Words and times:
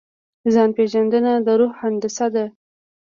ځان 0.53 0.69
پېژندنه 0.77 1.33
د 1.45 1.47
روح 1.59 1.73
هندسه 1.81 2.27
ده. 2.33 2.45